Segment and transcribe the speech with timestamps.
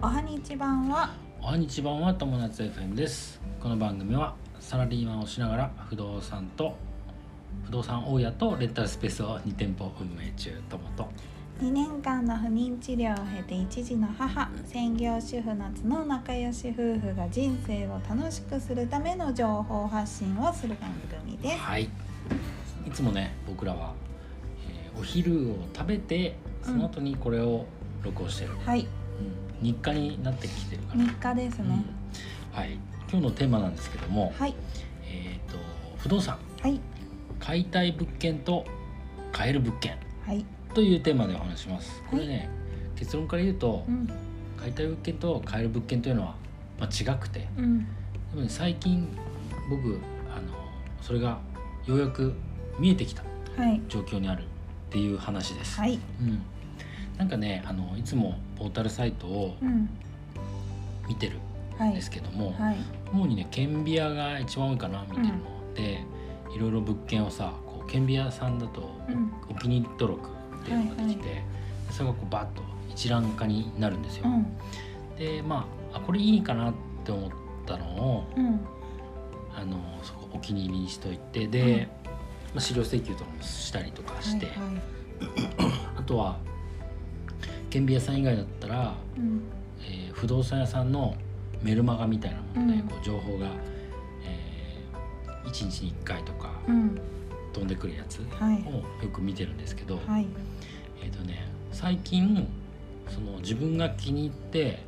[0.00, 1.10] おはにち版は。
[1.42, 3.40] おはにちばんは友達 FM です。
[3.60, 6.76] この番組はサラリーマンをしながら不動産と
[7.64, 11.08] 不動産大家とレンタルスペースを2店舗運営中友と。
[11.60, 20.92] 2年間の不妊治療を経て一児の母専業主婦夏の仲良し夫婦が人生を楽しくするための情報発信をする番
[21.24, 21.56] 組です。
[21.58, 21.88] はい。
[22.86, 23.94] いつもね僕らは、
[24.70, 27.66] えーお昼を食べてその後にこれを
[28.04, 28.82] 録音してる、はい。
[28.82, 31.84] うん日課になってきてるから、日課ですね、
[32.54, 32.58] うん。
[32.58, 32.78] はい。
[33.10, 34.54] 今日のテーマなんですけども、はい。
[35.04, 35.58] えっ、と
[35.98, 36.38] 不動産。
[36.62, 36.80] はい。
[37.40, 38.64] 買いたい物件と
[39.32, 40.44] 買える物件はい。
[40.74, 42.02] というテーマでお話しします。
[42.10, 42.48] これね、
[42.96, 44.08] 結論から言うと、うん。
[44.56, 46.34] 買いたい物件と買える物件というのは、
[46.78, 47.40] まあ、違くて。
[47.40, 47.86] でうん。
[48.34, 49.08] も、ね、最近
[49.70, 49.98] 僕
[50.34, 50.52] あの
[51.00, 51.38] それが
[51.86, 52.34] ようやく
[52.78, 53.22] 見えてきた
[53.56, 53.80] はい。
[53.88, 54.46] 状況にあるっ
[54.90, 55.78] ていう話です。
[55.80, 55.98] はい。
[56.20, 56.42] うん、
[57.18, 59.88] なんかねあのいつもポータルサイトをうん。
[61.08, 61.38] 見てる
[61.78, 61.90] はい。
[61.90, 62.76] んですけども、はい。
[63.12, 66.04] 主にね顕微屋が一番多いかな見てるの、で
[66.54, 69.32] いろいろ物件をさこう顕微屋さんだとうん。
[69.50, 70.28] お気に入り登録
[70.60, 71.42] っていうのができて、
[71.90, 74.24] それがこうバッと一覧化になるんですよ。
[74.26, 74.46] うん。
[75.16, 77.30] でまああこれいいかなって思っ
[77.66, 78.60] たのをうん。
[79.56, 81.88] あのそこお気に入りにしといてで、
[82.54, 85.72] まあ、資料請求とかもしたりとかして、はいはい。
[85.98, 86.36] あとは
[87.70, 89.42] 顕微屋さん以外だったら、うん。
[89.80, 91.14] えー不動産屋さんの
[91.62, 92.88] メルマガみたいなもので、うん。
[92.88, 93.46] こう情報が、
[94.24, 94.76] え
[95.46, 96.98] 1日に1回とかうん。
[97.52, 98.56] 飛んでくるやつはい。
[98.66, 100.26] をよく見てるんですけど、はい。
[101.02, 102.48] えっ、とね最近
[103.08, 104.80] その自分が気に入って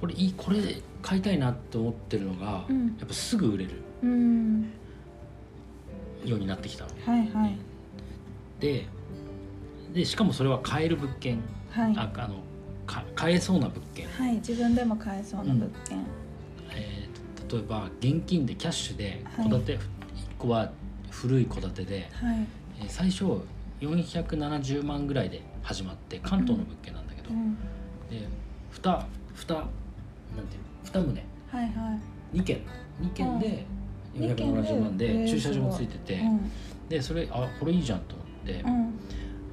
[0.00, 0.58] これいいこれ
[1.02, 2.86] 買いたいなって思ってるのが、うん。
[2.98, 3.70] やっぱすぐ売れる
[4.02, 4.62] うん。
[6.24, 6.90] ようになってきたの。
[7.06, 7.56] はいはい。
[8.58, 8.86] で
[9.94, 11.38] でしかもそれは買える物件、
[11.70, 11.94] はい。
[11.96, 12.34] ああの
[12.86, 15.98] か買えそうな物件、はい自分でも買えそうな物件。
[16.74, 17.08] えー
[17.50, 19.48] 例えば現金でキャッシュではい。
[19.48, 19.78] 戸建て、1
[20.38, 20.70] 個は
[21.10, 22.46] 古い戸建てで、はい。
[22.80, 23.24] えー最初
[23.80, 27.54] 470万ぐらいで始まって関東の物件なんだけど、うん。
[28.10, 28.26] で
[28.74, 29.68] 2 2なん
[30.46, 31.56] ていうの？2棟。
[31.56, 31.98] はいは
[32.34, 32.36] い。
[32.38, 32.60] 2軒。
[33.00, 33.66] 2軒で
[34.14, 36.50] 二軒で470万えーで駐車場もついてて、うん。
[36.88, 38.98] でそれあこれいいじゃんと思って、うん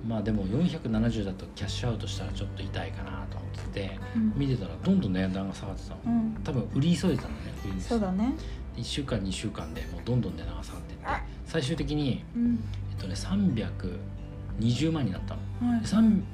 [0.07, 4.33] まあでも470だとキャッシュアウトしたらちょっと痛いかなと思っててうん。
[4.35, 5.99] 見てたらどんどん値段が下がってたの。
[6.05, 6.37] うん。
[6.43, 8.33] 多分売り急いでたのね冬にそうだね。
[8.77, 11.05] 1週間2週間でもうどんどん値段が下がっていって。
[11.45, 12.59] 最終的に、うん。
[12.91, 15.71] えっとね、320万になったの。
[15.71, 15.81] はい。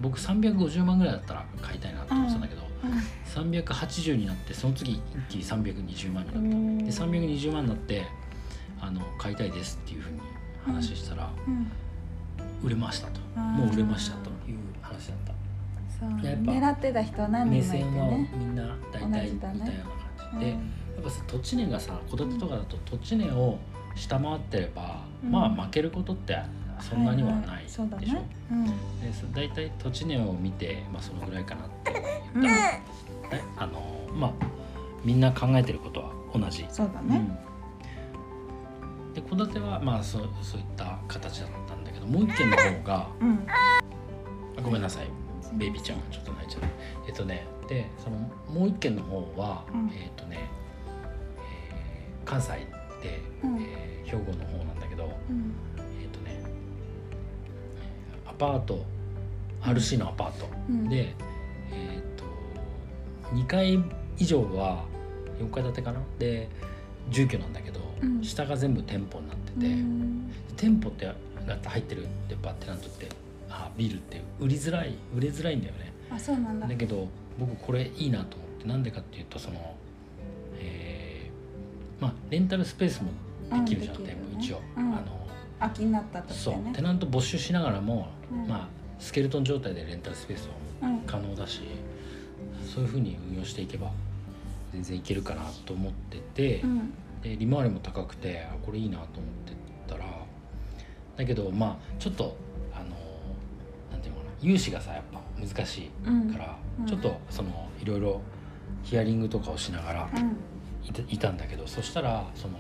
[0.02, 2.62] 僕350万ぐらいだったら買いたいなと思ってたんだけど、
[3.34, 6.78] 380になってその次一気に320万になったうん。
[6.80, 8.06] で320万になって
[8.82, 10.20] あの買いたいですっていうふうに
[10.66, 11.72] 話したら、うん
[12.64, 13.20] 売れましたと。
[13.40, 15.34] もう売れましたという話だった。
[16.00, 16.26] そう。
[16.26, 18.30] やっぱ狙ってた人は何目人もいて線はね。
[18.34, 20.60] みんな大体同似たような感じで、うん。
[20.96, 23.58] やっぱさ土地値がさ戸建てとかだと土地値を
[23.96, 25.32] 下回ってれば、うん。
[25.32, 26.38] まあ負けることって
[26.80, 28.30] そんなにはないでしょ、そうだね。
[28.52, 28.66] うん。
[28.66, 32.50] でそ大体土地値を見て、まあ、そのぐらいかなって言った。
[32.50, 32.56] ら、
[33.38, 33.82] ねあの
[34.14, 34.32] まあ
[35.04, 36.66] みんな考えてることは同じ。
[36.70, 37.18] そうだね。
[37.18, 37.38] うん、
[39.14, 43.46] で戸建てはまあそうそういった形だったんだけどもう一軒の方がうん。
[43.48, 45.08] あごめんなさい。
[45.56, 46.62] ベイビーちゃんちょっと泣いちゃう
[47.08, 48.18] えっとねでその
[48.50, 49.92] もう一軒の方は、うん。
[49.94, 50.38] えっとね、
[50.90, 52.52] えー関西
[53.02, 53.62] で、うん。
[53.62, 55.54] えー兵庫の方なんだけどうん。
[56.02, 56.42] えっとね
[58.26, 58.84] アパート
[59.62, 60.90] RC のアパート、うん。
[60.90, 61.14] で
[61.72, 62.24] えっと
[63.36, 63.78] 2階
[64.18, 64.86] 以上は
[65.40, 66.00] 4階建てかな。
[66.20, 66.48] で
[67.10, 68.24] 住居なんだけど、うん。
[68.24, 70.32] 下が全部店舗になってうて、ん。
[70.58, 73.10] 店舗ってが入ってるってバッテナントって
[73.50, 75.92] あビルって売りづらい売れづらいんだよね。
[76.10, 76.68] あそうなんだ。
[76.68, 77.08] だけど
[77.40, 79.76] 僕これいいなと思ってなんでかっていうとその
[80.60, 83.12] えーまあレンタルスペースも
[83.64, 84.94] できるじゃん、うんね店舗一応、うん。
[84.94, 85.28] あの
[85.60, 86.74] 空きになったとしそう。
[86.76, 88.48] テナント没収しながらも、うん。
[88.48, 88.68] まあ
[89.00, 90.48] スケルトン状態でレンタルスペース
[90.84, 91.00] をうん。
[91.02, 91.62] 可能だし、
[92.74, 93.92] そういうふうに運用していけば
[94.72, 96.94] 全然いけるかなと思ってて、うん。
[97.22, 99.12] で利回りも高くてあこれいいなと思っ
[99.46, 99.54] て
[99.88, 100.06] たら
[101.18, 102.36] だけどまあちょっと
[102.74, 102.86] あの
[103.92, 106.86] なんていうのかな融資がさやっぱ難しいうんから、うん。
[106.86, 108.22] ちょっとそのいろいろ
[108.84, 110.38] ヒアリングとかをしながらうん。
[110.84, 112.58] いたいたんだけどそしたらその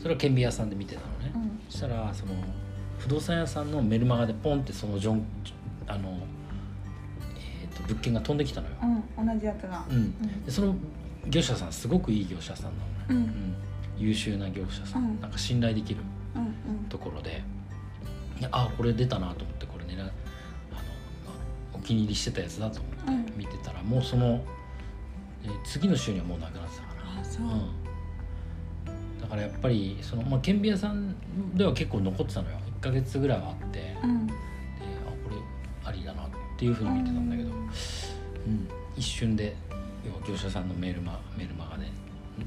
[0.00, 1.60] それは顕微屋さんで見てたのね、うん。
[1.68, 2.32] そしたらその
[2.98, 5.26] 不動産屋さんのメルマガでポンってそのジョン
[5.86, 6.16] あの、
[7.92, 9.84] 物件が飛んできたのよ、うん同じやつが。
[9.88, 10.74] うん、でその
[11.28, 12.76] 業者さんすごくいい業者さんなの。
[12.86, 13.16] ね、うん。
[13.16, 13.54] うん。
[13.98, 15.20] 優秀な業者さん、うん。
[15.20, 16.00] なんか信頼できる
[16.34, 16.52] うんうん。
[16.88, 17.42] ところで。
[18.40, 19.96] であこれ出たなと思ってこれね。
[20.00, 20.10] あの
[21.74, 23.38] お気に入りしてたやつだと思ってうん。
[23.38, 24.42] 見てたら、もうその、
[25.44, 27.20] えー次の週にはもうなくなってたから。
[27.20, 31.14] あそう、うん、だからやっぱりその、まあ、顕微屋さん
[31.54, 32.56] では結構残ってたのよ。
[32.80, 34.28] 1ヶ月ぐらいはあって、うん
[36.62, 39.56] っていうふうに見てたんだけど、うん、一瞬で
[40.28, 41.86] 業者さんのメールマメールマガで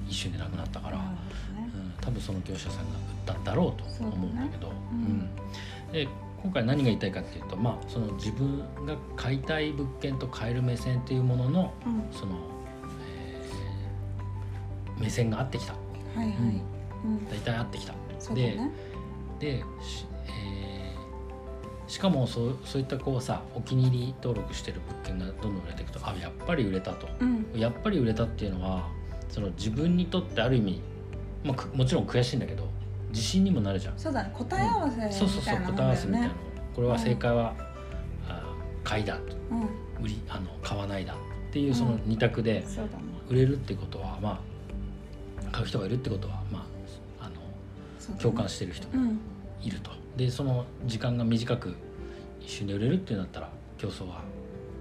[0.07, 5.29] 一瞬でなくなったから、うん、多分その業者さんが売ったんだろうと思うんだけどうん。
[5.87, 5.91] うん。
[5.91, 6.07] で
[6.41, 12.17] 今回何が言いたいかっていうと、まあ、その自分が買いたい物件と買える目線っていうもののうん。
[12.17, 12.35] その、
[13.11, 15.73] えー目線が合ってきた。
[15.73, 15.79] は
[16.15, 16.61] いはい、うん。
[17.03, 17.29] うん。
[17.29, 17.93] 大体合ってきた。
[18.17, 18.71] そうだね。
[19.39, 20.64] でし,、えー
[21.87, 27.07] しかもそうそういったこうさお気に入り登録してる物件がどんどん売れていくとあやっぱり売れたと。
[27.19, 27.45] うん。
[27.55, 28.87] やっぱり売れたっていうのは
[29.29, 30.81] その自分にとってある意味、
[31.43, 32.67] まあ、くもちろん悔しいんだけど
[33.09, 33.99] 自信にもなるじゃん。
[33.99, 34.31] そうだね。
[34.33, 36.27] 答え合わせみたいなそうそうそう答え合わせみたいな。
[36.27, 36.33] の
[36.75, 37.53] これは正解は、
[38.27, 38.43] あ
[38.83, 39.17] 買いだ
[39.51, 40.03] うん。
[40.03, 41.17] 売りあの買わないだっ
[41.51, 42.65] ていうそのうん二択で
[43.29, 44.41] 売れるってことはま
[45.47, 46.65] あ買う人がいるってことはま
[47.19, 48.21] ああのね。
[48.21, 49.19] 共感してる人もうん。
[49.61, 51.75] いるとでその時間が短く
[52.41, 54.23] 一瞬で売れるっていうんだったら競争は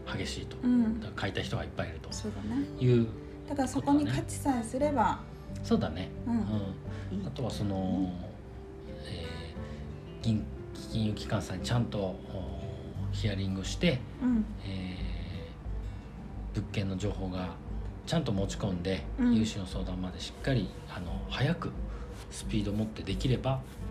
[0.06, 1.00] 激しいと、うん。
[1.00, 2.12] だから買いたい人がいっぱいいると。
[2.12, 2.64] そうだね。
[2.78, 3.06] いう
[3.48, 5.20] だからそこに価値さえすれば。
[5.62, 6.34] そうだね、うん。
[6.34, 7.26] うん、いい。
[7.26, 8.12] あとはその、
[9.06, 10.44] えー銀
[10.90, 12.18] 金融機関さんにちゃんとお
[13.12, 14.44] ヒアリングして、うん。
[14.64, 15.04] えー
[16.54, 17.48] 物件の情報が
[18.06, 19.34] ちゃんと持ち込んで、うん。
[19.34, 21.72] 融資の相談までしっかりあの早く
[22.30, 23.84] スピード持ってできれば、えー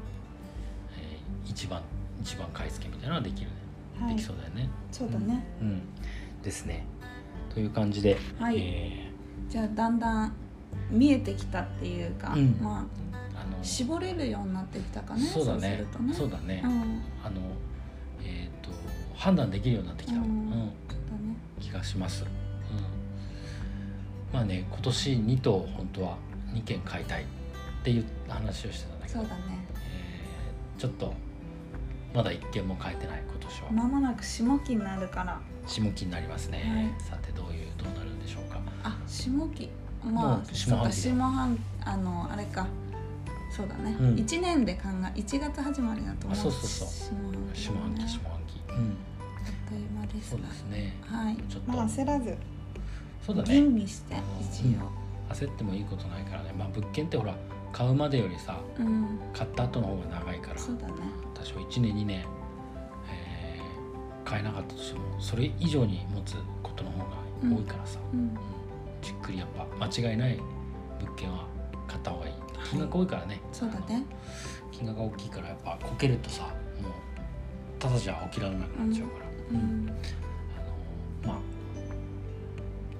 [1.45, 1.81] 一番
[2.21, 3.55] 一番買い付けみたいなのはできるね、
[3.99, 4.15] はい。
[4.15, 4.69] できそうだよね。
[4.91, 5.45] そうだね。
[5.61, 5.81] うん、うん。
[6.41, 6.85] ですね。
[7.53, 8.57] という感じで、はい。
[8.59, 9.11] え
[9.49, 10.33] じゃあだんだん
[10.89, 12.57] 見えてきたっていうかうん。
[12.61, 15.85] まあーあの絞れるようになってきたかねそうだね。
[16.13, 16.71] そうだね、うん。
[17.23, 17.41] あの
[18.23, 18.69] えっ、と
[19.15, 20.23] 判断できるようになってきた、うん。
[20.23, 20.29] うん。
[20.29, 21.35] そうだね。
[21.59, 22.23] 気がします。
[22.23, 22.29] うん、
[24.33, 26.17] まあね今年2棟本当は
[26.53, 27.25] 2軒買いたいっ
[27.83, 29.19] ていう話をしてたんだけど。
[29.19, 29.41] そうだね。
[29.75, 30.23] えー
[30.79, 31.13] ちょっと
[32.13, 33.71] まだ1軒も買えてない今年は。
[33.71, 35.39] まもなく下期になるから。
[35.65, 37.03] 下期になりますね、はい。
[37.03, 38.59] さてどういうどうなるんでしょうか。
[38.83, 39.69] あ下期。
[40.03, 42.67] もまあう下半期下半あのあれか。
[43.49, 44.17] そうだね、うん。
[44.17, 44.81] 一年で考
[45.15, 46.39] え1月始まりだと思う。
[46.39, 47.17] あそうそうそう。
[47.55, 48.01] 下半期。
[48.01, 48.61] 下半期ね下半期。
[48.69, 48.75] うん。
[48.75, 50.93] あっという間ですそうがですね。
[51.05, 51.37] はい。
[51.49, 52.37] ちょっと、まあ焦らず。
[53.25, 53.55] そうだね。
[53.55, 54.91] 吟味して一応。
[55.33, 56.53] 焦ってもいいことないからね。
[56.57, 57.35] まあ物件ってほら
[57.73, 60.93] 買うまでよりさうん、買った後の方が長いからそうだね。
[61.33, 62.19] 多少1年2年、
[63.09, 67.05] えー買えなかったとしてもそれ以上に持つことの方が
[67.43, 68.37] 多いからさ、うん。
[69.01, 69.47] じっくりやっ
[69.77, 70.39] ぱ間違いない
[71.01, 71.45] 物件は
[71.87, 72.33] 買った方がいい。
[72.71, 74.05] 金額多いからね、そうだね。
[74.71, 76.53] 金額が大きいからやっぱこけるとさもう
[77.79, 79.89] ただじゃ起きられなくなっちゃうから、うん。
[81.25, 81.41] あのまあ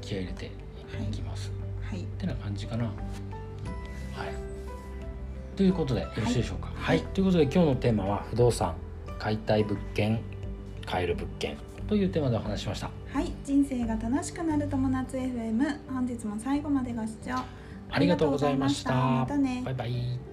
[0.01, 0.49] 気合い入れてい
[1.11, 2.01] きます、はい。
[2.01, 4.52] ってな感じかな、うんはい
[5.55, 6.71] ということでよろしいでしょうか？
[6.75, 8.75] はい、ということで今日のテーマは不動産
[9.19, 10.19] 買いたい物件
[10.85, 11.57] 買える物件
[11.87, 12.89] というテーマでお話ししました。
[13.13, 13.31] はい。
[13.43, 17.35] 人生が楽しくなる友達 FM 本日も最後までご視聴
[17.89, 18.95] ありがとうございました。
[18.95, 19.61] またね。
[19.63, 20.32] バイバイ